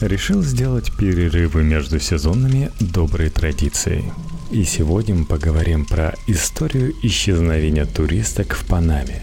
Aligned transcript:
решил 0.00 0.42
сделать 0.42 0.92
перерывы 0.92 1.62
между 1.62 1.98
сезонами 1.98 2.70
доброй 2.80 3.30
традицией. 3.30 4.12
И 4.50 4.64
сегодня 4.64 5.14
мы 5.14 5.24
поговорим 5.24 5.84
про 5.84 6.14
историю 6.26 6.94
исчезновения 7.02 7.86
туристок 7.86 8.54
в 8.54 8.66
Панаме, 8.66 9.22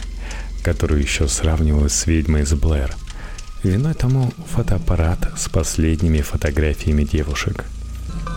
которую 0.64 1.02
еще 1.02 1.28
сравнивают 1.28 1.92
с 1.92 2.08
ведьмой 2.08 2.42
из 2.42 2.54
Блэр. 2.54 2.94
Виной 3.64 3.94
тому 3.94 4.34
фотоаппарат 4.52 5.32
с 5.38 5.48
последними 5.48 6.22
фотографиями 6.22 7.04
девушек. 7.04 7.64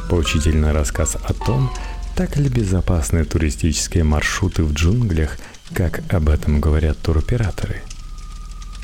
Поучительный 0.08 0.72
рассказ 0.72 1.16
о 1.16 1.32
том, 1.32 1.72
так 2.14 2.36
ли 2.36 2.48
безопасны 2.48 3.24
туристические 3.24 4.04
маршруты 4.04 4.62
в 4.62 4.72
джунглях, 4.72 5.36
как 5.74 6.02
об 6.12 6.28
этом 6.28 6.60
говорят 6.60 6.98
туроператоры– 6.98 7.82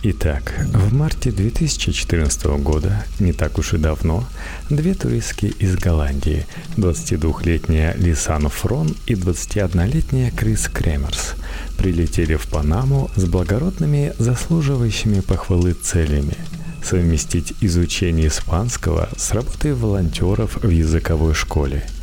Итак, 0.04 0.52
в 0.72 0.92
марте 0.92 1.30
2014 1.30 2.46
года, 2.58 3.04
не 3.20 3.32
так 3.32 3.56
уж 3.58 3.74
и 3.74 3.78
давно, 3.78 4.24
две 4.68 4.94
туристки 4.94 5.46
из 5.46 5.76
Голландии, 5.76 6.44
22-летняя 6.76 7.94
Лисан 7.96 8.48
Фрон 8.48 8.96
и 9.06 9.14
21-летняя 9.14 10.32
Крис 10.32 10.66
Кремерс, 10.66 11.34
прилетели 11.78 12.34
в 12.34 12.48
Панаму 12.48 13.12
с 13.14 13.26
благородными, 13.26 14.12
заслуживающими 14.18 15.20
похвалы 15.20 15.72
целями– 15.72 16.36
совместить 16.82 17.54
изучение 17.60 18.26
испанского 18.26 19.08
с 19.16 19.30
работой 19.30 19.72
волонтеров 19.72 20.56
в 20.64 20.68
языковой 20.68 21.34
школе– 21.34 21.86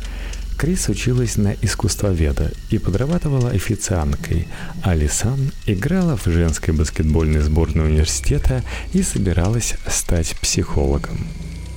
Крис 0.60 0.90
училась 0.90 1.38
на 1.38 1.54
искусствоведа 1.62 2.52
и 2.68 2.76
подрабатывала 2.76 3.48
официанткой, 3.48 4.46
а 4.82 4.94
Лисан 4.94 5.52
играла 5.64 6.18
в 6.18 6.26
женской 6.26 6.74
баскетбольной 6.74 7.40
сборной 7.40 7.86
университета 7.86 8.62
и 8.92 9.02
собиралась 9.02 9.76
стать 9.86 10.36
психологом. 10.38 11.16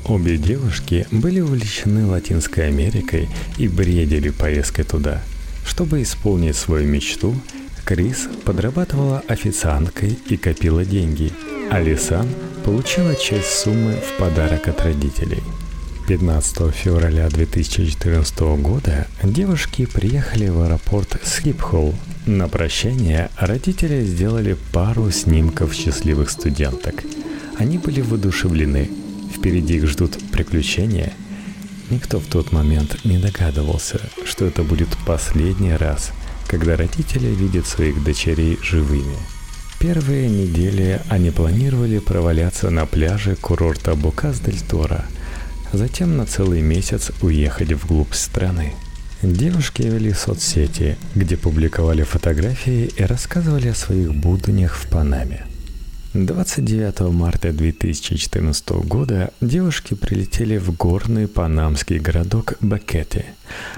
Обе 0.03 0.35
девушки 0.35 1.07
были 1.11 1.39
увлечены 1.39 2.05
Латинской 2.05 2.67
Америкой 2.67 3.29
и 3.57 3.69
бредили 3.69 4.31
поездкой 4.31 4.83
туда. 4.83 5.21
Чтобы 5.65 6.01
исполнить 6.01 6.57
свою 6.57 6.85
мечту, 6.85 7.33
Крис 7.85 8.27
подрабатывала 8.43 9.23
официанткой 9.29 10.19
и 10.27 10.35
копила 10.35 10.83
деньги, 10.83 11.31
а 11.71 11.79
Лисан 11.79 12.27
получила 12.65 13.15
часть 13.15 13.59
суммы 13.59 13.93
в 13.93 14.19
подарок 14.19 14.67
от 14.67 14.81
родителей– 14.81 15.41
15 16.07 16.73
февраля 16.73 17.29
2014 17.29 18.39
года 18.61 19.07
девушки 19.23 19.85
приехали 19.85 20.49
в 20.49 20.61
аэропорт 20.61 21.17
Скипхолл. 21.23 21.95
На 22.25 22.49
прощание 22.49 23.29
родители 23.37 24.03
сделали 24.03 24.57
пару 24.73 25.09
снимков 25.11 25.73
счастливых 25.73 26.29
студенток. 26.29 27.03
Они 27.57 27.77
были 27.77 28.01
воодушевлены. 28.01 28.89
Впереди 29.33 29.77
их 29.77 29.87
ждут 29.87 30.17
приключения. 30.31 31.13
Никто 31.89 32.19
в 32.19 32.25
тот 32.25 32.51
момент 32.51 33.05
не 33.05 33.17
догадывался, 33.17 34.01
что 34.25 34.45
это 34.45 34.63
будет 34.63 34.89
последний 35.05 35.73
раз, 35.73 36.11
когда 36.47 36.75
родители 36.75 37.27
видят 37.27 37.65
своих 37.65 38.03
дочерей 38.03 38.59
живыми. 38.61 39.15
Первые 39.79 40.29
недели 40.29 41.01
они 41.09 41.31
планировали 41.31 41.99
проваляться 41.99 42.69
на 42.69 42.85
пляже 42.85 43.37
курорта 43.37 43.95
Букас-дель-Торо– 43.95 45.05
затем 45.73 46.17
на 46.17 46.25
целый 46.25 46.61
месяц 46.61 47.11
уехать 47.21 47.73
вглубь 47.73 48.13
страны. 48.13 48.73
Девушки 49.21 49.83
вели 49.83 50.13
соцсети, 50.13 50.97
где 51.15 51.37
публиковали 51.37 52.03
фотографии 52.03 52.91
и 52.95 53.03
рассказывали 53.03 53.69
о 53.69 53.75
своих 53.75 54.13
буднях 54.13 54.75
в 54.75 54.87
Панаме. 54.89 55.45
29 56.13 57.11
марта 57.11 57.51
2014 57.51 58.69
года 58.85 59.31
девушки 59.41 59.95
прилетели 59.95 60.57
в 60.57 60.75
горный 60.77 61.27
панамский 61.27 61.97
городок 61.97 62.53
Бакети. 62.59 63.25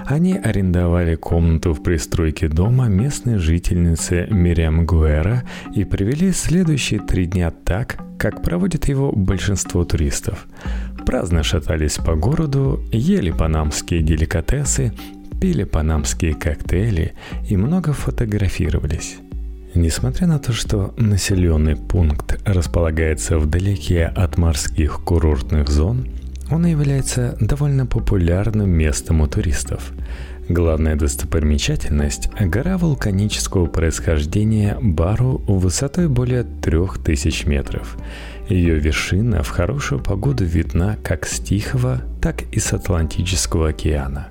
Они 0.04 0.34
арендовали 0.34 1.14
комнату 1.14 1.72
в 1.72 1.82
пристройке 1.82 2.48
дома 2.48 2.88
местной 2.88 3.38
жительницы 3.38 4.26
Мириам 4.28 4.84
Гуэра 4.84 5.44
и 5.74 5.84
провели 5.84 6.30
следующие 6.32 7.00
три 7.00 7.24
дня 7.24 7.50
так, 7.50 7.96
как 8.18 8.42
проводит 8.42 8.86
его 8.86 9.12
большинство 9.12 9.86
туристов. 9.86 10.46
Праздно 11.06 11.44
шатались 11.44 11.98
по 11.98 12.16
городу, 12.16 12.82
ели 12.90 13.30
панамские 13.30 14.02
деликатесы, 14.02 14.92
пили 15.40 15.62
панамские 15.62 16.34
коктейли 16.34 17.12
и 17.48 17.56
много 17.56 17.92
фотографировались. 17.92 19.18
Несмотря 19.76 20.26
на 20.26 20.40
то, 20.40 20.52
что 20.52 20.94
населенный 20.96 21.76
пункт 21.76 22.40
располагается 22.44 23.38
вдалеке 23.38 24.06
от 24.06 24.36
морских 24.36 25.00
курортных 25.04 25.68
зон, 25.68 26.08
он 26.50 26.66
является 26.66 27.36
довольно 27.40 27.86
популярным 27.86 28.68
местом 28.70 29.20
у 29.20 29.28
туристов. 29.28 29.92
Главная 30.48 30.96
достопримечательность– 30.96 32.30
гора 32.40 32.78
вулканического 32.78 33.66
происхождения 33.66 34.76
Бару 34.80 35.42
высотой 35.46 36.08
более 36.08 36.42
3000 36.44 37.46
метров– 37.46 37.96
ее 38.48 38.78
вершина 38.78 39.42
в 39.42 39.48
хорошую 39.48 40.00
погоду 40.00 40.44
видна 40.44 40.96
как 41.02 41.26
с 41.26 41.40
Тихого, 41.40 42.02
так 42.22 42.42
и 42.52 42.60
с 42.60 42.72
Атлантического 42.72 43.70
океана. 43.70 44.28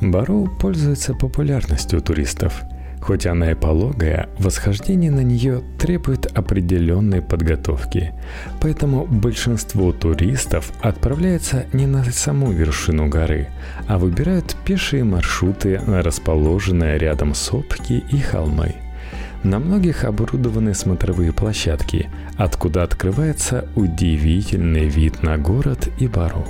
Бару 0.00 0.50
пользуется 0.60 1.14
популярностью 1.14 2.00
туристов. 2.00 2.62
Хоть 3.02 3.26
она 3.26 3.52
и 3.52 3.54
пологая, 3.54 4.28
восхождение 4.38 5.10
на 5.10 5.20
нее 5.20 5.62
требует 5.78 6.26
определенной 6.36 7.22
подготовки. 7.22 8.12
Поэтому 8.60 9.06
большинство 9.06 9.92
туристов 9.92 10.70
отправляется 10.82 11.64
не 11.72 11.86
на 11.86 12.04
саму 12.04 12.52
вершину 12.52 13.08
горы, 13.08 13.48
а 13.86 13.98
выбирают 13.98 14.54
пешие 14.66 15.04
маршруты 15.04 15.80
на 15.86 16.02
расположенные 16.02 16.98
рядом 16.98 17.34
сопки 17.34 18.04
и 18.10 18.18
холмы– 18.18 18.74
на 19.42 19.58
многих 19.58 20.04
оборудованы 20.04 20.74
смотровые 20.74 21.32
площадки, 21.32 22.10
откуда 22.36 22.82
открывается 22.82 23.68
удивительный 23.74 24.88
вид 24.88 25.22
на 25.22 25.38
город 25.38 25.88
и 25.98 26.06
бару. 26.06 26.46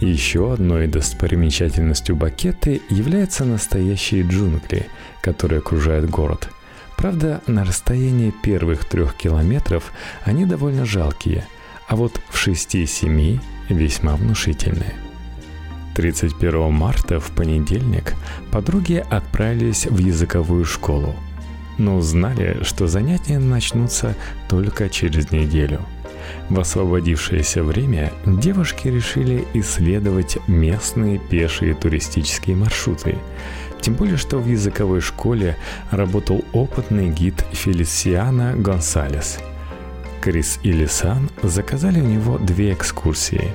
Еще 0.00 0.52
одной 0.52 0.86
достопримечательностью 0.86 2.14
Бакеты 2.14 2.80
являются 2.88 3.44
настоящие 3.44 4.22
джунгли, 4.22 4.86
которые 5.20 5.58
окружают 5.58 6.08
город. 6.08 6.50
Правда, 6.96 7.40
на 7.48 7.64
расстоянии 7.64 8.32
первых 8.42 8.84
трех 8.84 9.14
километров 9.14 9.92
они 10.24 10.46
довольно 10.46 10.84
жалкие, 10.84 11.46
а 11.88 11.96
вот 11.96 12.20
в 12.28 12.46
6-7 12.46 13.40
весьма 13.68 14.14
внушительные. 14.14 14.94
31 15.96 16.72
марта 16.72 17.18
в 17.18 17.32
понедельник 17.32 18.14
подруги 18.52 19.04
отправились 19.10 19.86
в 19.86 19.98
языковую 19.98 20.64
школу– 20.64 21.16
но 21.78 21.96
узнали, 21.96 22.58
что 22.62 22.86
занятия 22.86 23.38
начнутся 23.38 24.14
только 24.48 24.88
через 24.88 25.30
неделю. 25.30 25.80
В 26.50 26.60
освободившееся 26.60 27.62
время 27.62 28.12
девушки 28.26 28.88
решили 28.88 29.44
исследовать 29.54 30.38
местные 30.46 31.18
пешие 31.18 31.74
туристические 31.74 32.56
маршруты. 32.56 33.16
Тем 33.80 33.94
более, 33.94 34.16
что 34.16 34.38
в 34.38 34.46
языковой 34.46 35.00
школе 35.00 35.56
работал 35.90 36.44
опытный 36.52 37.10
гид 37.10 37.44
Фелисиана 37.52 38.54
Гонсалес. 38.56 39.38
Крис 40.20 40.58
и 40.64 40.72
Лисан 40.72 41.30
заказали 41.42 42.00
у 42.00 42.04
него 42.04 42.38
две 42.38 42.72
экскурсии. 42.72 43.52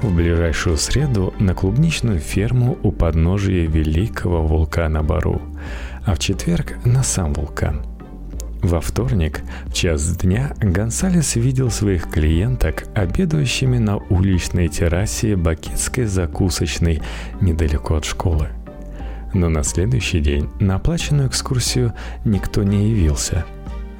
В 0.00 0.14
ближайшую 0.14 0.76
среду 0.76 1.34
на 1.40 1.54
клубничную 1.54 2.20
ферму 2.20 2.78
у 2.84 2.92
подножия 2.92 3.66
великого 3.66 4.42
вулкана 4.46 5.02
Бару– 5.02 5.42
а 6.04 6.14
в 6.14 6.18
четверг 6.18 6.74
на 6.84 7.02
сам 7.02 7.32
вулкан. 7.32 7.84
Во 8.62 8.80
вторник, 8.80 9.42
в 9.66 9.74
час 9.74 10.16
дня, 10.16 10.54
Гонсалес 10.58 11.36
видел 11.36 11.70
своих 11.70 12.10
клиенток, 12.10 12.84
обедающими 12.94 13.76
на 13.76 13.98
уличной 13.98 14.68
террасе 14.68 15.36
бакетской 15.36 16.06
закусочной 16.06 17.02
недалеко 17.42 17.96
от 17.96 18.06
школы. 18.06 18.48
Но 19.34 19.50
на 19.50 19.64
следующий 19.64 20.20
день 20.20 20.48
на 20.60 20.76
оплаченную 20.76 21.28
экскурсию 21.28 21.92
никто 22.24 22.62
не 22.62 22.88
явился. 22.88 23.44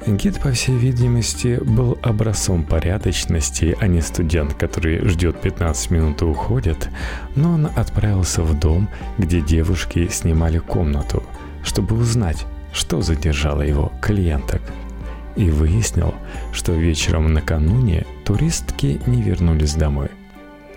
Гид, 0.07 0.39
по 0.39 0.51
всей 0.51 0.75
видимости, 0.75 1.59
был 1.63 1.97
образцом 2.01 2.63
порядочности, 2.63 3.77
а 3.79 3.87
не 3.87 4.01
студент, 4.01 4.55
который 4.55 5.07
ждет 5.07 5.41
15 5.41 5.91
минут 5.91 6.21
и 6.23 6.25
уходит, 6.25 6.89
но 7.35 7.53
он 7.53 7.67
отправился 7.75 8.41
в 8.41 8.59
дом, 8.59 8.89
где 9.19 9.41
девушки 9.41 10.07
снимали 10.07 10.57
комнату– 10.57 11.21
чтобы 11.65 11.97
узнать, 11.97 12.45
что 12.71 13.01
задержало 13.01 13.61
его 13.61 13.91
клиенток. 14.01 14.61
И 15.35 15.49
выяснил, 15.49 16.13
что 16.53 16.71
вечером 16.71 17.33
накануне 17.33 18.05
туристки 18.23 19.01
не 19.05 19.21
вернулись 19.21 19.73
домой. 19.73 20.09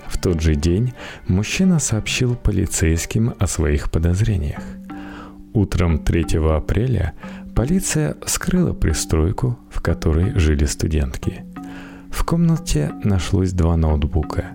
В 0.09 0.19
тот 0.19 0.41
же 0.41 0.57
день 0.57 0.95
мужчина 1.29 1.79
сообщил 1.79 2.35
полицейским 2.35 3.35
о 3.39 3.47
своих 3.47 3.91
подозрениях. 3.91 4.63
Утром 5.53 5.99
3 5.99 6.39
апреля 6.51 7.13
полиция 7.55 8.17
вскрыла 8.25 8.73
пристройку, 8.73 9.59
в 9.71 9.81
которой 9.81 10.37
жили 10.39 10.65
студентки. 10.65 11.45
В 12.11 12.25
комнате 12.25 12.93
нашлось 13.05 13.53
два 13.53 13.77
ноутбука, 13.77 14.47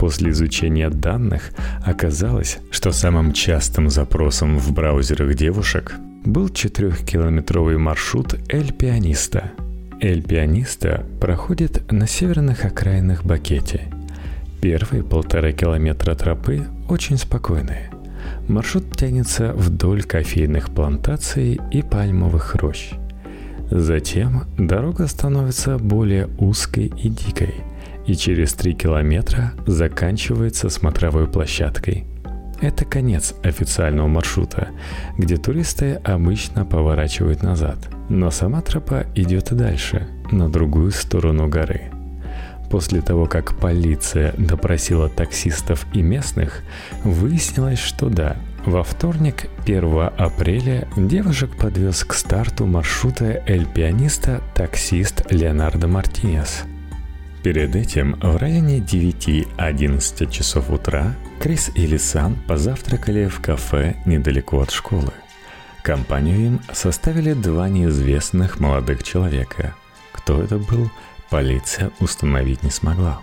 После 0.00 0.30
изучения 0.30 0.88
данных 0.88 1.52
оказалось, 1.84 2.56
что 2.70 2.90
самым 2.90 3.34
частым 3.34 3.90
запросом 3.90 4.58
в 4.58 4.72
браузерах 4.72 5.34
девушек 5.34 5.92
был 6.24 6.48
четырехкилометровый 6.48 7.76
маршрут 7.76 8.34
«Эль 8.48 8.72
Пианиста». 8.72 9.52
«Эль 10.00 10.22
Пианиста» 10.22 11.04
проходит 11.20 11.92
на 11.92 12.06
северных 12.06 12.64
окраинах 12.64 13.26
Бакете. 13.26 13.92
Первые 14.62 15.04
полтора 15.04 15.52
километра 15.52 16.14
тропы 16.14 16.64
очень 16.88 17.18
спокойные. 17.18 17.90
Маршрут 18.48 18.96
тянется 18.96 19.52
вдоль 19.52 20.02
кофейных 20.02 20.70
плантаций 20.70 21.60
и 21.70 21.82
пальмовых 21.82 22.54
рощ. 22.54 22.92
Затем 23.70 24.44
дорога 24.56 25.06
становится 25.08 25.76
более 25.76 26.30
узкой 26.38 26.86
и 26.86 27.10
дикой– 27.10 27.52
и 28.06 28.14
через 28.14 28.52
3 28.54 28.74
километра 28.74 29.52
заканчивается 29.66 30.68
смотровой 30.68 31.26
площадкой. 31.26 32.06
Это 32.60 32.84
конец 32.84 33.34
официального 33.42 34.06
маршрута, 34.06 34.68
где 35.16 35.36
туристы 35.36 35.94
обычно 36.04 36.66
поворачивают 36.66 37.42
назад. 37.42 37.78
Но 38.10 38.30
сама 38.30 38.60
тропа 38.60 39.06
идет 39.14 39.52
и 39.52 39.54
дальше, 39.54 40.08
на 40.30 40.50
другую 40.50 40.90
сторону 40.92 41.48
горы. 41.48 41.90
После 42.70 43.00
того, 43.00 43.26
как 43.26 43.58
полиция 43.58 44.34
допросила 44.36 45.08
таксистов 45.08 45.86
и 45.94 46.02
местных, 46.02 46.62
выяснилось, 47.02 47.80
что 47.80 48.10
да, 48.10 48.36
во 48.64 48.84
вторник, 48.84 49.46
1 49.64 50.10
апреля, 50.16 50.86
девушек 50.96 51.50
подвез 51.56 52.04
к 52.04 52.12
старту 52.12 52.66
маршрута 52.66 53.42
«Эль 53.46 53.66
Пианиста» 53.66 54.42
таксист 54.54 55.24
Леонардо 55.32 55.88
Мартинес– 55.88 56.64
Перед 57.42 57.74
этим 57.74 58.18
в 58.20 58.36
районе 58.36 58.80
9-11 58.80 60.30
часов 60.30 60.68
утра 60.68 61.16
Крис 61.40 61.70
и 61.74 61.86
Лисан 61.86 62.36
позавтракали 62.46 63.28
в 63.28 63.40
кафе 63.40 63.96
недалеко 64.04 64.60
от 64.60 64.70
школы. 64.70 65.12
Компанию 65.82 66.38
им 66.38 66.60
составили 66.70 67.32
два 67.32 67.70
неизвестных 67.70 68.60
молодых 68.60 69.02
человека. 69.02 69.74
Кто 70.12 70.42
это 70.42 70.58
был, 70.58 70.90
полиция 71.30 71.90
установить 71.98 72.62
не 72.62 72.70
смогла. 72.70 73.22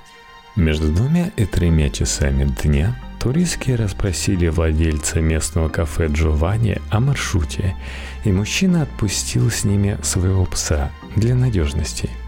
Между 0.56 0.92
двумя 0.92 1.30
и 1.36 1.46
тремя 1.46 1.92
часами 1.92 2.46
дня 2.64 3.00
туристки 3.20 3.70
расспросили 3.70 4.48
владельца 4.48 5.22
местного 5.22 5.70
кафе 5.70 6.08
Джованни 6.08 6.82
о 6.90 7.00
маршруте, 7.00 7.76
и 8.24 8.32
мужчина 8.32 8.82
отпустил 8.82 9.52
с 9.52 9.64
ними 9.64 10.00
своего 10.02 10.46
пса 10.46 10.90
для 11.16 11.36
надежности– 11.36 12.10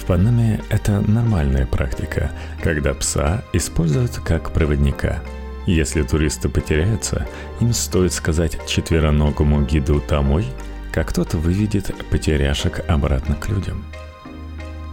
в 0.00 0.06
Панаме 0.06 0.60
это 0.70 1.00
нормальная 1.00 1.66
практика, 1.66 2.30
когда 2.62 2.94
пса 2.94 3.44
используют 3.52 4.18
как 4.24 4.52
проводника. 4.52 5.22
Если 5.66 6.02
туристы 6.02 6.48
потеряются, 6.48 7.26
им 7.60 7.72
стоит 7.72 8.12
сказать 8.12 8.58
четвероногому 8.66 9.62
гиду 9.62 10.02
«домой», 10.08 10.46
как 10.90 11.12
тот 11.12 11.34
выведет 11.34 11.94
потеряшек 12.10 12.80
обратно 12.88 13.36
к 13.36 13.48
людям. 13.48 13.84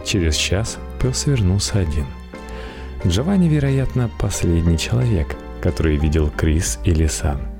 Через 0.04 0.36
час 0.36 0.78
пес 1.00 1.26
вернулся 1.26 1.78
один. 1.78 2.06
Джованни, 3.06 3.48
вероятно, 3.48 4.10
последний 4.18 4.78
человек, 4.78 5.36
который 5.62 5.96
видел 5.96 6.30
Крис 6.30 6.78
или 6.84 7.06
Сан– 7.06 7.40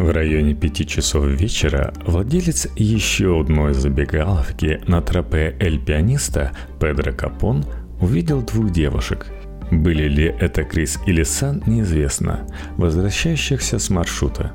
в 0.00 0.10
районе 0.12 0.54
пяти 0.54 0.86
часов 0.86 1.26
вечера 1.26 1.92
владелец 2.06 2.66
еще 2.74 3.38
одной 3.38 3.74
забегаловки 3.74 4.80
на 4.86 5.02
тропе 5.02 5.54
Эль 5.60 5.78
Пианиста 5.78 6.52
Педро 6.80 7.12
Капон 7.12 7.66
увидел 8.00 8.40
двух 8.40 8.70
девушек. 8.70 9.26
Были 9.70 10.08
ли 10.08 10.24
это 10.24 10.64
Крис 10.64 10.98
или 11.06 11.22
Сан, 11.22 11.62
неизвестно, 11.66 12.46
возвращающихся 12.78 13.78
с 13.78 13.90
маршрута. 13.90 14.52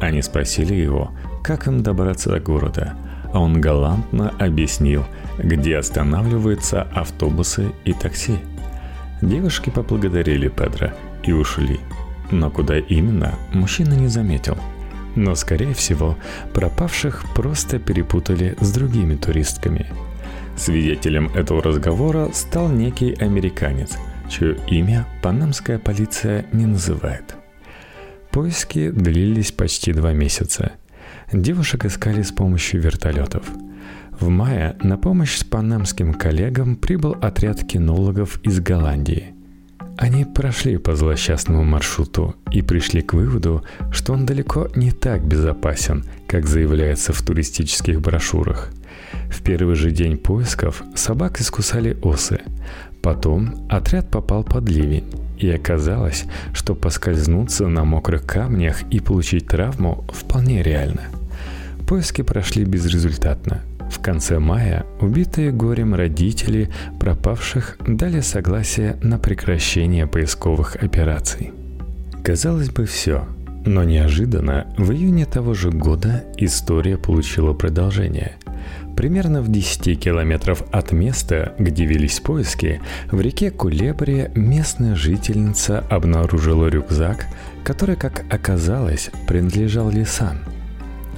Они 0.00 0.22
спросили 0.22 0.74
его, 0.74 1.10
как 1.44 1.66
им 1.66 1.82
добраться 1.82 2.30
до 2.30 2.40
города, 2.40 2.94
а 3.34 3.40
он 3.40 3.60
галантно 3.60 4.30
объяснил, 4.38 5.04
где 5.38 5.76
останавливаются 5.76 6.82
автобусы 6.94 7.70
и 7.84 7.92
такси. 7.92 8.38
Девушки 9.20 9.68
поблагодарили 9.68 10.48
Педро 10.48 10.88
и 11.22 11.32
ушли. 11.32 11.80
Но 12.30 12.50
куда 12.50 12.78
именно, 12.78 13.34
мужчина 13.52 13.92
не 13.92 14.08
заметил– 14.08 14.56
но, 15.16 15.34
скорее 15.34 15.74
всего, 15.74 16.16
пропавших 16.54 17.24
просто 17.34 17.78
перепутали 17.78 18.56
с 18.60 18.72
другими 18.72 19.16
туристками. 19.16 19.86
Свидетелем 20.56 21.30
этого 21.34 21.62
разговора 21.62 22.30
стал 22.32 22.68
некий 22.68 23.12
американец, 23.14 23.96
чье 24.28 24.56
имя 24.68 25.06
панамская 25.22 25.78
полиция 25.78 26.46
не 26.52 26.66
называет. 26.66 27.34
Поиски 28.30 28.90
длились 28.90 29.52
почти 29.52 29.92
два 29.92 30.12
месяца. 30.12 30.72
Девушек 31.32 31.84
искали 31.86 32.22
с 32.22 32.30
помощью 32.30 32.80
вертолетов. 32.80 33.44
В 34.18 34.28
мае 34.28 34.76
на 34.82 34.96
помощь 34.96 35.36
с 35.36 35.44
панамским 35.44 36.14
коллегам 36.14 36.76
прибыл 36.76 37.16
отряд 37.20 37.64
кинологов 37.64 38.40
из 38.42 38.60
Голландии– 38.60 39.32
они 39.96 40.24
прошли 40.24 40.76
по 40.76 40.94
злосчастному 40.94 41.64
маршруту 41.64 42.34
и 42.50 42.62
пришли 42.62 43.02
к 43.02 43.14
выводу, 43.14 43.64
что 43.90 44.12
он 44.12 44.26
далеко 44.26 44.68
не 44.74 44.90
так 44.90 45.24
безопасен, 45.26 46.04
как 46.26 46.46
заявляется 46.46 47.12
в 47.12 47.22
туристических 47.22 48.00
брошюрах. 48.00 48.70
В 49.30 49.42
первый 49.42 49.74
же 49.74 49.90
день 49.90 50.18
поисков 50.18 50.82
собак 50.94 51.40
искусали 51.40 51.96
осы. 52.02 52.40
Потом 53.00 53.66
отряд 53.70 54.10
попал 54.10 54.44
под 54.44 54.68
ливень, 54.68 55.06
и 55.38 55.48
оказалось, 55.50 56.24
что 56.52 56.74
поскользнуться 56.74 57.66
на 57.66 57.84
мокрых 57.84 58.26
камнях 58.26 58.82
и 58.90 59.00
получить 59.00 59.46
травму 59.46 60.04
вполне 60.12 60.62
реально. 60.62 61.02
Поиски 61.86 62.22
прошли 62.22 62.64
безрезультатно– 62.64 63.62
в 63.90 64.00
конце 64.00 64.38
мая 64.38 64.84
убитые 65.00 65.52
горем 65.52 65.94
родители 65.94 66.70
пропавших 66.98 67.78
дали 67.86 68.20
согласие 68.20 68.96
на 69.02 69.18
прекращение 69.18 70.06
поисковых 70.06 70.76
операций. 70.76 71.52
Казалось 72.22 72.70
бы, 72.70 72.86
все. 72.86 73.26
Но 73.64 73.82
неожиданно 73.82 74.66
в 74.78 74.92
июне 74.92 75.26
того 75.26 75.54
же 75.54 75.70
года 75.70 76.24
история 76.36 76.96
получила 76.96 77.52
продолжение. 77.52 78.36
Примерно 78.96 79.42
в 79.42 79.48
10 79.48 80.00
километров 80.00 80.62
от 80.72 80.92
места, 80.92 81.54
где 81.58 81.84
велись 81.84 82.20
поиски, 82.20 82.80
в 83.10 83.20
реке 83.20 83.50
Кулебре 83.50 84.30
местная 84.34 84.94
жительница 84.94 85.80
обнаружила 85.90 86.68
рюкзак, 86.68 87.26
который, 87.64 87.96
как 87.96 88.24
оказалось, 88.30 89.10
принадлежал 89.26 89.90
Лисан– 89.90 90.38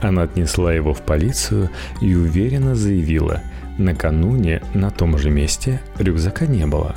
она 0.00 0.22
отнесла 0.22 0.72
его 0.72 0.94
в 0.94 1.02
полицию 1.02 1.70
и 2.00 2.14
уверенно 2.14 2.74
заявила, 2.74 3.42
накануне 3.78 4.62
на 4.74 4.90
том 4.90 5.18
же 5.18 5.30
месте 5.30 5.80
рюкзака 5.98 6.46
не 6.46 6.66
было. 6.66 6.96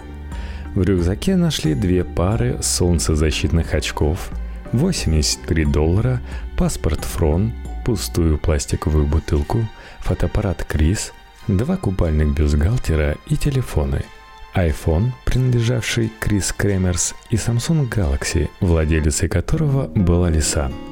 В 0.75 0.83
рюкзаке 0.83 1.35
нашли 1.35 1.73
две 1.73 2.03
пары 2.03 2.57
солнцезащитных 2.61 3.73
очков, 3.73 4.29
83 4.71 5.65
доллара, 5.65 6.21
паспорт 6.57 7.03
Фрон, 7.03 7.51
пустую 7.85 8.37
пластиковую 8.37 9.05
бутылку, 9.05 9.67
фотоаппарат 9.99 10.63
Крис, 10.63 11.11
два 11.47 11.75
купальных 11.77 12.33
бюстгальтера 12.33 13.17
и 13.27 13.35
телефоны– 13.35 14.03
iPhone, 14.55 15.11
принадлежавший 15.23 16.11
Крис 16.19 16.51
Кремерс, 16.51 17.15
и 17.29 17.35
Samsung 17.35 17.89
Galaxy, 17.89 18.49
владелицей 18.59 19.29
которого 19.29 19.87
была 19.87 20.29
Лисан– 20.29 20.73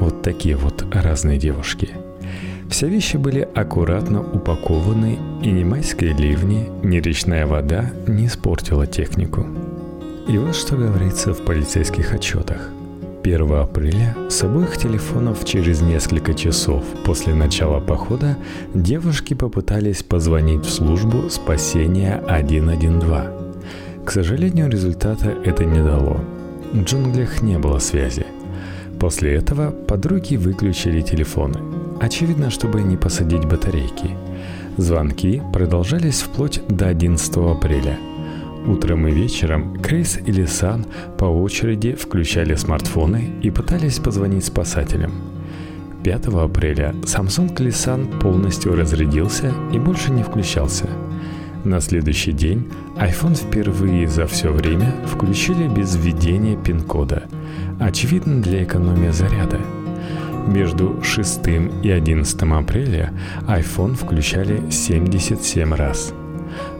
вот 0.00 0.22
такие 0.22 0.56
вот 0.56 0.84
разные 0.92 1.38
девушки. 1.38 1.90
Все 2.70 2.88
вещи 2.88 3.16
были 3.16 3.48
аккуратно 3.54 4.20
упакованы, 4.22 5.18
и 5.42 5.50
ни 5.50 5.64
майские 5.64 6.12
ливни, 6.12 6.70
ни 6.82 6.98
речная 6.98 7.46
вода 7.46 7.90
не 8.06 8.26
испортила 8.26 8.86
технику. 8.86 9.46
И 10.28 10.38
вот 10.38 10.54
что 10.54 10.76
говорится 10.76 11.34
в 11.34 11.44
полицейских 11.44 12.14
отчетах. 12.14 12.70
1 13.22 13.52
апреля 13.52 14.16
с 14.30 14.42
обоих 14.42 14.78
телефонов 14.78 15.44
через 15.44 15.82
несколько 15.82 16.32
часов 16.32 16.84
после 17.04 17.34
начала 17.34 17.80
похода 17.80 18.38
девушки 18.72 19.34
попытались 19.34 20.02
позвонить 20.02 20.64
в 20.64 20.70
службу 20.70 21.28
спасения 21.28 22.22
112. 22.24 24.06
К 24.06 24.10
сожалению, 24.10 24.70
результата 24.70 25.36
это 25.44 25.64
не 25.64 25.82
дало. 25.82 26.20
В 26.72 26.82
джунглях 26.82 27.42
не 27.42 27.58
было 27.58 27.78
связи– 27.78 28.24
После 29.00 29.34
этого 29.34 29.70
подруги 29.70 30.36
выключили 30.36 31.00
телефоны. 31.00 31.58
Очевидно, 32.00 32.50
чтобы 32.50 32.82
не 32.82 32.98
посадить 32.98 33.46
батарейки. 33.46 34.10
Звонки 34.76 35.42
продолжались 35.52 36.20
вплоть 36.20 36.60
до 36.68 36.88
11 36.88 37.36
апреля. 37.38 37.98
Утром 38.66 39.08
и 39.08 39.12
вечером 39.12 39.80
Крейс 39.80 40.18
и 40.18 40.30
Лисан 40.30 40.84
по 41.18 41.24
очереди 41.24 41.94
включали 41.94 42.54
смартфоны 42.54 43.30
и 43.42 43.50
пытались 43.50 43.98
позвонить 43.98 44.44
спасателям. 44.44 45.12
5 46.04 46.26
апреля 46.26 46.94
Samsung 47.02 47.56
Lisan 47.56 48.20
полностью 48.20 48.76
разрядился 48.76 49.52
и 49.72 49.78
больше 49.78 50.12
не 50.12 50.22
включался. 50.22 50.88
На 51.64 51.80
следующий 51.80 52.32
день 52.32 52.70
iPhone 52.96 53.34
впервые 53.34 54.08
за 54.08 54.26
все 54.26 54.50
время 54.50 54.94
включили 55.06 55.68
без 55.68 55.94
введения 55.94 56.56
пин-кода, 56.56 57.24
очевидно 57.80 58.40
для 58.40 58.62
экономии 58.62 59.10
заряда. 59.10 59.58
Между 60.46 61.02
6 61.02 61.40
и 61.82 61.90
11 61.90 62.42
апреля 62.42 63.12
iPhone 63.48 63.94
включали 63.94 64.70
77 64.70 65.74
раз. 65.74 66.12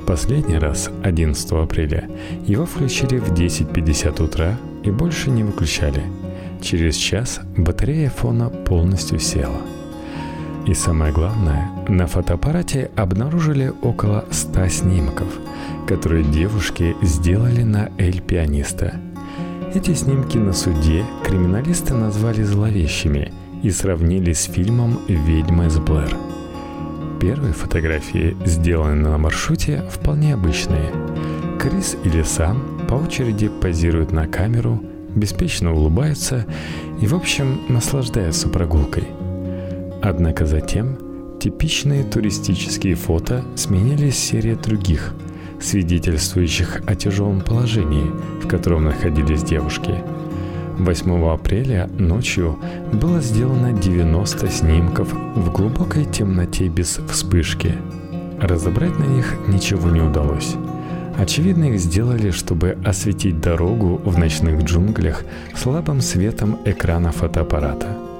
Последний 0.07 0.59
раз, 0.59 0.90
11 1.02 1.52
апреля, 1.52 2.09
его 2.47 2.66
включили 2.66 3.19
в 3.19 3.33
10.50 3.33 4.23
утра 4.23 4.59
и 4.85 4.90
больше 4.90 5.30
не 5.30 5.42
выключали. 5.45 6.02
Через 6.61 6.97
час 6.97 7.40
батарея 7.57 8.11
фона 8.11 8.49
полностью 8.49 9.19
села– 9.19 9.61
и 10.66 10.75
самое 10.75 11.12
главное, 11.12 11.71
на 11.88 12.07
фотоаппарате 12.07 12.90
обнаружили 12.95 13.73
около 13.83 14.25
100 14.30 14.69
снимков, 14.69 15.26
которые 15.88 16.23
девушки 16.23 16.95
сделали 17.02 17.62
на 17.62 17.90
Эль 17.99 18.21
Пианиста. 18.21 18.95
Эти 19.75 19.95
снимки 19.95 20.39
на 20.39 20.53
суде 20.53 21.05
криминалисты 21.25 21.95
назвали 21.95 22.43
зловещими 22.43 23.33
и 23.62 23.71
сравнили 23.71 24.33
с 24.33 24.45
фильмом 24.45 24.99
«Ведьма 25.09 25.67
из 25.67 25.79
Блэр». 25.79 26.17
Первые 27.21 27.53
фотографии, 27.53 28.37
сделанные 28.45 29.11
на 29.11 29.19
маршруте, 29.19 29.83
вполне 29.91 30.35
обычные. 30.35 30.91
Крис 31.61 31.97
или 32.05 32.23
Сам 32.23 32.87
по 32.89 32.95
очереди 32.95 33.49
позируют 33.49 34.12
на 34.12 34.27
камеру, 34.27 34.83
беспечно 35.15 35.75
улыбаются 35.75 36.47
и, 37.00 37.07
в 37.07 37.15
общем, 37.15 37.61
наслаждаются 37.69 38.49
прогулкой– 38.49 39.09
Однако 40.03 40.47
затем 40.47 40.97
типичные 41.39 42.05
туристические 42.05 42.95
фото 42.95 43.45
сменились 43.55 44.19
серией 44.19 44.57
других, 44.57 45.15
свидетельствующих 45.61 46.83
о 46.87 46.95
тяжелом 46.95 47.40
положении, 47.40 48.11
в 48.43 48.49
котором 48.49 48.85
находились 48.85 49.43
девушки. 49.43 49.95
8 50.79 51.25
апреля 51.33 51.88
ночью 51.99 52.59
было 52.93 53.21
сделано 53.21 53.73
90 53.73 54.49
снимков 54.49 55.12
в 55.12 55.52
глубокой 55.52 56.05
темноте 56.05 56.69
без 56.69 57.00
вспышки. 57.09 57.75
Разобрать 58.40 58.99
на 58.99 59.05
них 59.05 59.37
ничего 59.49 59.90
не 59.90 60.00
удалось. 60.00 60.55
Очевидно, 61.19 61.64
их 61.64 61.81
сделали, 61.81 62.31
чтобы 62.31 62.79
осветить 62.85 63.40
дорогу 63.40 64.00
в 64.05 64.17
ночных 64.19 64.62
джунглях 64.62 65.25
слабым 65.55 66.00
светом 66.00 66.59
экрана 66.64 67.12
фотоаппарата– 67.12 67.99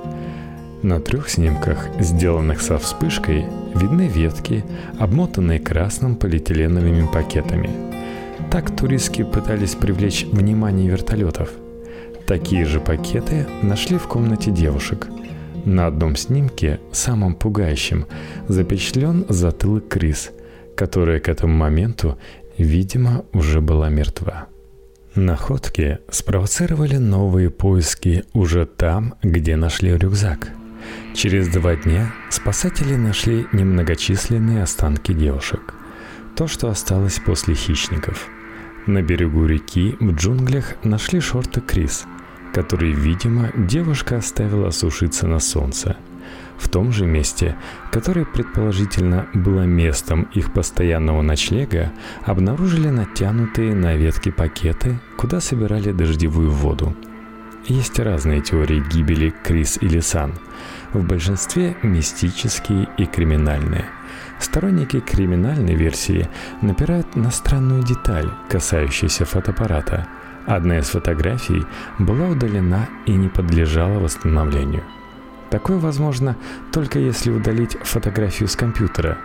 на 0.83 0.99
трех 0.99 1.29
снимках, 1.29 1.89
сделанных 1.99 2.63
со 2.63 2.79
вспышкой, 2.79 3.47
видны 3.75 4.09
ветки, 4.09 4.65
обмотанные 4.99 5.59
красным 5.59 6.17
полиэтиленовыми 6.17 7.07
пакетами. 7.13 7.71
Так 8.51 8.75
туристки 8.77 9.23
пытались 9.23 9.75
привлечь 9.75 10.25
внимание 10.25 10.91
вертолетов. 10.91 11.51
Такие 12.27 12.65
же 12.65 12.81
пакеты 12.81 13.47
нашли 13.63 13.99
в 13.99 14.07
комнате 14.07 14.51
девушек. 14.51 15.09
На 15.65 15.87
одном 15.87 16.17
снимке, 16.17 16.81
самым 16.93 17.35
пугающим, 17.35 18.07
запечатлен 18.49 19.27
затылок 19.29 19.89
Крис, 19.89 20.31
которая 20.77 21.21
к 21.21 21.29
этому 21.29 21.55
моменту, 21.55 22.19
видимо, 22.57 23.25
уже 23.33 23.61
была 23.61 23.89
мертва. 23.89 24.47
Находки 25.15 25.99
спровоцировали 26.11 26.97
новые 26.97 27.51
поиски 27.51 28.25
уже 28.33 28.65
там, 28.65 29.15
где 29.23 29.57
нашли 29.57 29.97
рюкзак– 29.97 30.51
Через 31.15 31.49
два 31.49 31.77
дня 31.77 32.13
спасатели 32.31 32.95
нашли 32.95 33.47
немногочисленные 33.53 34.63
останки 34.63 35.13
девушек. 35.13 35.75
То, 36.37 36.47
что 36.47 36.69
осталось 36.69 37.19
после 37.19 37.55
хищников. 37.55 38.29
На 38.87 39.03
берегу 39.03 39.45
реки 39.45 39.97
в 40.01 40.15
джунглях 40.15 40.77
нашли 40.85 41.21
шорты 41.21 41.61
Крис, 41.61 42.07
которые, 42.55 42.95
видимо, 42.95 43.51
девушка 43.55 44.17
оставила 44.17 44.71
сушиться 44.71 45.27
на 45.27 45.39
солнце. 45.39 45.97
В 46.57 46.69
том 46.69 46.93
же 46.93 47.07
месте, 47.07 47.57
которое 47.91 48.25
предположительно 48.25 49.27
было 49.35 49.63
местом 49.63 50.29
их 50.35 50.53
постоянного 50.53 51.23
ночлега, 51.23 51.93
обнаружили 52.25 52.89
натянутые 52.89 53.75
на 53.75 53.97
ветки 53.97 54.31
пакеты, 54.31 55.01
куда 55.17 55.41
собирали 55.41 55.93
дождевую 55.93 56.51
воду. 56.51 56.95
Есть 57.67 57.99
разные 57.99 58.41
теории 58.41 58.83
гибели 58.91 59.35
Крис 59.45 59.79
или 59.81 60.01
Сан– 60.01 60.35
в 60.93 61.05
большинстве 61.05 61.77
мистические 61.83 62.89
и 62.97 63.07
криминальные. 63.07 63.85
Сторонники 64.39 65.01
криминальной 65.01 65.75
версии 65.75 66.29
напирают 66.63 67.15
на 67.17 67.31
странную 67.31 67.83
деталь, 67.83 68.31
касающуюся 68.49 69.25
фотоаппарата. 69.25 70.09
Одна 70.47 70.79
из 70.79 70.89
фотографий 70.89 71.65
была 71.99 72.27
удалена 72.29 72.89
и 73.07 73.13
не 73.13 73.29
подлежала 73.29 73.99
восстановлению. 73.99 74.83
Такое 75.51 75.79
возможно 75.79 76.37
только 76.73 76.99
если 76.99 77.31
удалить 77.31 77.77
фотографию 77.83 78.49
с 78.49 78.57
компьютера. 78.57 79.19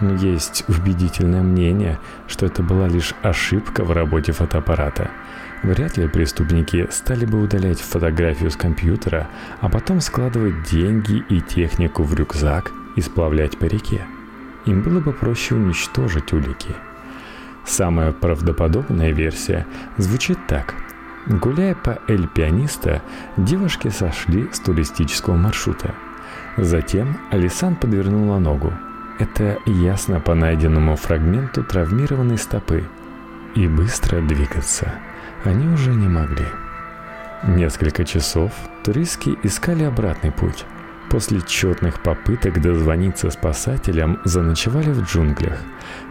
Но 0.00 0.14
есть 0.14 0.64
убедительное 0.68 1.42
мнение, 1.42 1.98
что 2.28 2.46
это 2.46 2.62
была 2.62 2.86
лишь 2.86 3.14
ошибка 3.22 3.84
в 3.84 3.90
работе 3.92 4.32
фотоаппарата– 4.32 5.10
Вряд 5.62 5.96
ли 5.96 6.06
преступники 6.06 6.86
стали 6.90 7.24
бы 7.24 7.40
удалять 7.42 7.80
фотографию 7.80 8.50
с 8.50 8.56
компьютера, 8.56 9.28
а 9.60 9.68
потом 9.68 10.00
складывать 10.00 10.62
деньги 10.62 11.24
и 11.28 11.40
технику 11.40 12.04
в 12.04 12.14
рюкзак 12.14 12.72
и 12.96 13.00
сплавлять 13.00 13.58
по 13.58 13.64
реке. 13.64 14.06
Им 14.66 14.82
было 14.82 15.00
бы 15.00 15.12
проще 15.12 15.56
уничтожить 15.56 16.32
улики. 16.32 16.74
Самая 17.64 18.12
правдоподобная 18.12 19.12
версия 19.12 19.66
звучит 19.96 20.38
так. 20.46 20.74
Гуляя 21.26 21.74
по 21.74 21.98
Эль 22.08 22.28
Пианиста, 22.28 23.02
девушки 23.36 23.88
сошли 23.88 24.48
с 24.52 24.60
туристического 24.60 25.36
маршрута. 25.36 25.94
Затем 26.56 27.18
Алисан 27.30 27.76
подвернула 27.76 28.38
ногу. 28.38 28.72
Это 29.18 29.58
ясно 29.66 30.20
по 30.20 30.34
найденному 30.34 30.96
фрагменту 30.96 31.64
травмированной 31.64 32.38
стопы. 32.38 32.84
И 33.54 33.66
быстро 33.66 34.20
двигаться– 34.20 34.92
они 35.48 35.66
уже 35.68 35.90
не 35.94 36.08
могли. 36.08 36.44
Несколько 37.46 38.04
часов 38.04 38.52
туристки 38.84 39.36
искали 39.42 39.84
обратный 39.84 40.30
путь. 40.30 40.64
После 41.10 41.40
тщетных 41.40 42.02
попыток 42.02 42.60
дозвониться 42.60 43.30
спасателям 43.30 44.18
заночевали 44.24 44.90
в 44.90 45.04
джунглях, 45.04 45.58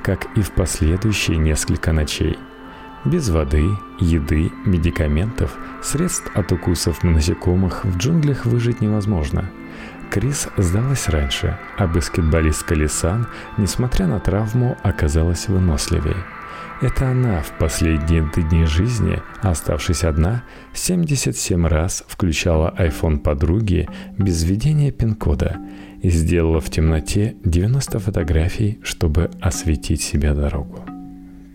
как 0.01 0.25
и 0.35 0.41
в 0.41 0.51
последующие 0.51 1.37
несколько 1.37 1.93
ночей. 1.93 2.39
Без 3.05 3.29
воды, 3.29 3.63
еды, 3.99 4.51
медикаментов, 4.65 5.55
средств 5.83 6.31
от 6.33 6.51
укусов 6.51 7.03
насекомых 7.03 7.85
в 7.85 7.95
джунглях 7.97 8.45
выжить 8.45 8.81
невозможно. 8.81 9.51
Крис 10.09 10.47
сдалась 10.57 11.09
раньше, 11.09 11.59
а 11.77 11.85
баскетболистка 11.85 12.73
Лисан, 12.73 13.27
несмотря 13.57 14.07
на 14.07 14.19
травму, 14.19 14.77
оказалась 14.81 15.47
выносливее– 15.47 16.15
это 16.81 17.09
она 17.09 17.41
в 17.41 17.57
последние 17.57 18.29
дни 18.35 18.65
жизни, 18.65 19.21
оставшись 19.41 20.03
одна, 20.03 20.43
77 20.73 21.65
раз 21.65 22.03
включала 22.07 22.73
iPhone 22.77 23.17
подруги 23.17 23.89
без 24.17 24.43
введения 24.43 24.91
пин-кода 24.91 25.57
и 26.01 26.09
сделала 26.09 26.61
в 26.61 26.69
темноте 26.69 27.35
90 27.43 27.99
фотографий, 27.99 28.79
чтобы 28.83 29.31
осветить 29.41 30.01
себе 30.01 30.33
дорогу. 30.33 30.79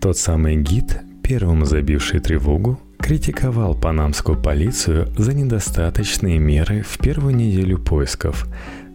Тот 0.01 0.17
самый 0.17 0.57
гид, 0.57 1.01
первым 1.23 1.65
забивший 1.65 2.19
тревогу, 2.19 2.79
критиковал 2.97 3.75
панамскую 3.75 4.41
полицию 4.41 5.07
за 5.17 5.33
недостаточные 5.33 6.37
меры 6.39 6.81
в 6.81 6.97
первую 6.97 7.35
неделю 7.35 7.77
поисков. 7.77 8.45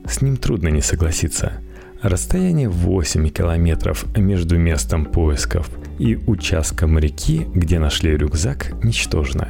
С 0.06 0.20
ним 0.20 0.36
трудно 0.36 0.68
не 0.68 0.82
согласиться. 0.82 1.54
Расстояние 2.02 2.68
8 2.68 3.28
километров 3.30 4.04
между 4.14 4.58
местом 4.58 5.06
поисков– 5.06 5.70
и 5.98 6.16
участком 6.16 6.98
реки, 6.98 7.46
где 7.54 7.78
нашли 7.78 8.16
рюкзак, 8.16 8.84
ничтожно. 8.84 9.48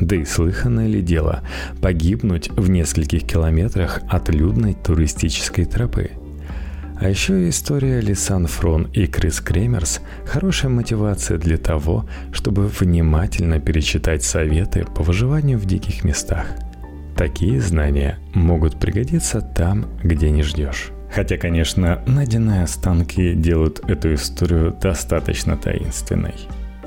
Да 0.00 0.16
и 0.16 0.24
слыханное 0.24 0.86
ли 0.86 1.00
дело 1.00 1.42
погибнуть 1.80 2.50
в 2.50 2.68
нескольких 2.68 3.24
километрах 3.24 4.00
от 4.08 4.28
людной 4.28 4.74
туристической 4.74 5.64
тропы? 5.64 6.10
А 6.98 7.08
еще 7.08 7.48
история 7.48 8.00
Лисан 8.00 8.46
Фрон 8.46 8.84
и 8.92 9.06
Крис 9.06 9.40
Кремерс– 9.40 10.00
хорошая 10.26 10.70
мотивация 10.70 11.36
для 11.36 11.58
того, 11.58 12.08
чтобы 12.32 12.68
внимательно 12.68 13.60
перечитать 13.60 14.22
советы 14.22 14.86
по 14.94 15.02
выживанию 15.02 15.58
в 15.58 15.66
диких 15.66 16.04
местах. 16.04 16.46
Такие 17.14 17.60
знания 17.60 18.18
могут 18.34 18.80
пригодиться 18.80 19.40
там, 19.42 19.86
где 20.02 20.30
не 20.30 20.42
ждешь. 20.42 20.90
Хотя, 21.16 21.38
конечно, 21.38 22.02
найденные 22.06 22.64
останки 22.64 23.32
делают 23.32 23.80
эту 23.88 24.12
историю 24.12 24.76
достаточно 24.78 25.56
таинственной. 25.56 26.34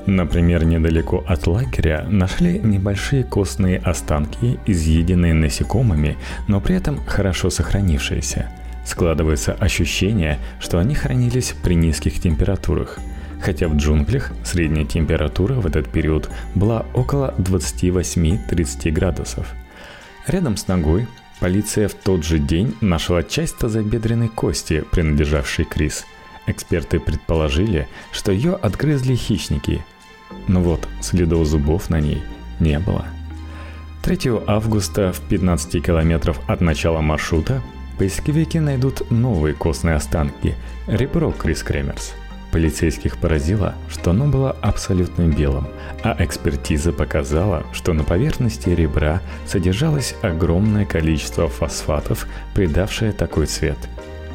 Например, 0.06 0.64
недалеко 0.64 1.24
от 1.26 1.48
лагеря 1.48 2.06
нашли 2.08 2.60
небольшие 2.60 3.24
костные 3.24 3.78
останки, 3.78 4.60
изъеденные 4.66 5.34
насекомыми, 5.34 6.16
но 6.46 6.60
при 6.60 6.76
этом 6.76 7.04
хорошо 7.06 7.50
сохранившиеся. 7.50 8.52
Складывается 8.86 9.52
ощущение, 9.54 10.38
что 10.60 10.78
они 10.78 10.94
хранились 10.94 11.52
при 11.64 11.74
низких 11.74 12.20
температурах– 12.20 13.00
хотя 13.40 13.68
в 13.68 13.76
джунглях 13.76 14.32
средняя 14.44 14.84
температура 14.84 15.54
в 15.54 15.66
этот 15.66 15.90
период 15.90 16.28
была 16.54 16.84
около 16.92 17.34
28-30 17.38 18.90
градусов. 18.90 19.54
Рядом 20.26 20.58
с 20.58 20.68
ногой 20.68 21.08
полиция 21.40 21.88
в 21.88 21.94
тот 21.94 22.24
же 22.24 22.38
день 22.38 22.76
нашла 22.80 23.22
часть 23.22 23.56
тазобедренной 23.56 24.28
кости, 24.28 24.84
принадлежавшей 24.90 25.64
Крис. 25.64 26.06
Эксперты 26.46 27.00
предположили, 27.00 27.88
что 28.12 28.30
ее 28.30 28.54
отгрызли 28.54 29.14
хищники. 29.14 29.84
Но 30.46 30.60
вот 30.60 30.86
следов 31.00 31.46
зубов 31.46 31.90
на 31.90 32.00
ней 32.00 32.22
не 32.60 32.78
было. 32.78 33.06
3 34.02 34.18
августа 34.46 35.12
в 35.12 35.20
15 35.28 35.84
километров 35.84 36.40
от 36.48 36.60
начала 36.60 37.00
маршрута 37.00 37.62
поисковики 37.98 38.58
найдут 38.58 39.10
новые 39.10 39.54
костные 39.54 39.96
останки– 39.96 40.54
ребро 40.86 41.32
Крис 41.32 41.62
Кремерс. 41.62 42.14
Полицейских 42.52 43.18
поразило, 43.18 43.74
что 43.88 44.10
оно 44.10 44.26
было 44.26 44.56
абсолютно 44.60 45.28
белым, 45.28 45.68
а 46.02 46.16
экспертиза 46.18 46.92
показала, 46.92 47.64
что 47.72 47.92
на 47.92 48.02
поверхности 48.02 48.70
ребра 48.70 49.20
содержалось 49.46 50.16
огромное 50.22 50.84
количество 50.84 51.46
фосфатов, 51.48 52.26
придавшее 52.54 53.12
такой 53.12 53.46
цвет. 53.46 53.78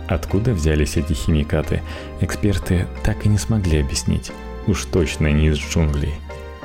Откуда 0.07 0.53
взялись 0.53 0.95
эти 0.95 1.13
химикаты, 1.13 1.81
эксперты 2.21 2.87
так 3.03 3.25
и 3.25 3.29
не 3.29 3.37
смогли 3.37 3.81
объяснить. 3.81 4.31
Уж 4.67 4.85
точно 4.85 5.31
не 5.31 5.47
из 5.47 5.57
джунглей. 5.57 6.13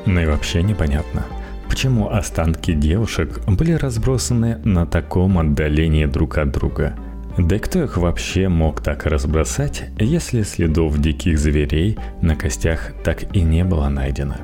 Ну 0.06 0.20
и 0.20 0.26
вообще 0.26 0.62
непонятно, 0.62 1.26
почему 1.68 2.10
останки 2.10 2.72
девушек 2.72 3.40
были 3.46 3.72
разбросаны 3.72 4.58
на 4.64 4.86
таком 4.86 5.38
отдалении 5.38 6.04
друг 6.04 6.38
от 6.38 6.52
друга– 6.52 6.94
да 7.40 7.58
кто 7.58 7.82
их 7.82 7.96
вообще 7.96 8.48
мог 8.48 8.82
так 8.82 9.06
разбросать, 9.06 9.84
если 9.98 10.42
следов 10.42 10.98
диких 10.98 11.38
зверей 11.38 11.96
на 12.20 12.36
костях 12.36 12.92
так 13.02 13.34
и 13.34 13.40
не 13.40 13.64
было 13.64 13.88
найдено? 13.88 14.36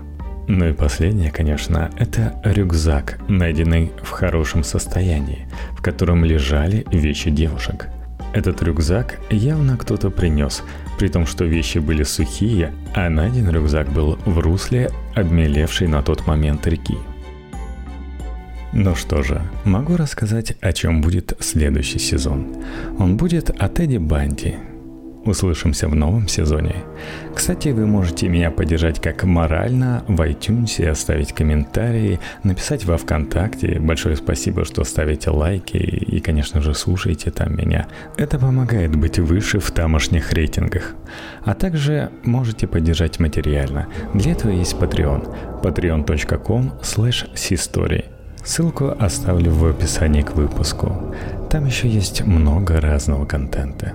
Ну 0.49 0.69
и 0.69 0.73
последнее, 0.73 1.31
конечно, 1.31 1.91
это 1.99 2.41
рюкзак, 2.45 3.19
найденный 3.29 3.93
в 4.03 4.11
хорошем 4.11 4.63
состоянии, 4.63 5.49
в 5.73 5.83
котором 5.83 6.25
лежали 6.25 6.87
вещи 6.91 7.31
девушек. 7.31 7.89
Этот 8.33 8.63
рюкзак 8.63 9.19
явно 9.31 9.77
кто-то 9.77 10.11
принес, 10.11 10.63
при 10.99 11.09
том, 11.09 11.27
что 11.27 11.45
вещи 11.45 11.79
были 11.79 12.03
сухие, 12.03 12.73
а 12.95 13.11
найден 13.11 13.51
рюкзак 13.51 13.91
был 13.91 14.19
в 14.25 14.39
русле 14.39 14.91
обмелевшей 15.15 15.89
на 15.89 16.03
тот 16.03 16.27
момент 16.27 16.67
реки. 16.67 16.97
Ну 18.79 18.95
что 18.95 19.23
же, 19.23 19.41
могу 19.65 19.97
рассказать, 19.97 20.55
о 20.61 20.71
чем 20.75 21.01
будет 21.01 21.33
следующий 21.41 21.99
сезон. 21.99 22.57
Он 22.99 23.17
будет 23.17 23.49
о 23.49 23.71
Тедди 23.71 23.97
Банди. 23.97 24.57
Услышимся 25.25 25.89
в 25.89 25.95
новом 25.95 26.29
сезоне. 26.29 26.85
Кстати, 27.35 27.71
вы 27.71 27.87
можете 27.87 28.29
меня 28.29 28.51
поддержать 28.51 29.01
как 29.01 29.25
морально 29.25 30.05
в 30.09 30.21
iTunes, 30.21 30.87
оставить 30.87 31.33
комментарии, 31.33 32.21
написать 32.43 32.85
во 32.85 32.99
ВКонтакте. 32.99 33.81
Большое 33.81 34.15
спасибо, 34.15 34.67
что 34.67 34.85
ставите 34.85 35.31
лайки 35.31 35.79
и, 35.79 36.21
конечно 36.21 36.61
же, 36.61 36.75
слушаете 36.75 37.31
там 37.31 37.57
меня. 37.57 37.87
Это 38.19 38.39
помогает 38.39 38.95
быть 38.95 39.19
выше 39.19 39.59
в 39.59 39.71
тамошних 39.71 40.35
рейтингах. 40.35 40.95
А 41.47 41.55
также 41.55 42.11
можете 42.25 42.67
поддержать 42.67 43.21
материально. 43.21 43.87
Для 44.13 44.33
этого 44.33 44.51
есть 44.51 44.75
Patreon. 44.75 45.63
patreon.com 45.63 46.75
slash 46.83 47.27
Ссылку 48.47 48.95
оставлю 48.97 49.51
в 49.53 49.67
описании 49.67 50.23
к 50.23 50.37
выпуску. 50.37 51.13
Там 51.51 51.67
еще 51.67 51.89
есть 51.89 52.25
много 52.25 52.81
разного 52.81 53.27
контента. 53.27 53.95